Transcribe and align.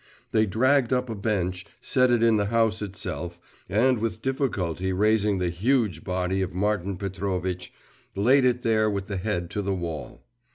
They 0.31 0.47
dragged 0.47 0.91
up 0.91 1.11
a 1.11 1.15
bench, 1.15 1.63
set 1.79 2.09
it 2.09 2.23
in 2.23 2.37
the 2.37 2.47
house 2.47 2.81
itself, 2.81 3.39
and 3.69 3.99
with 3.99 4.23
difficulty 4.23 4.91
raising 4.91 5.37
the 5.37 5.49
huge 5.51 6.03
body 6.03 6.41
of 6.41 6.55
Martin 6.55 6.97
Petrovitch, 6.97 7.71
laid 8.15 8.43
it 8.43 8.63
there 8.63 8.89
with 8.89 9.05
the 9.05 9.17
head 9.17 9.51
to 9.51 9.61
the 9.61 9.75
wall. 9.75 10.23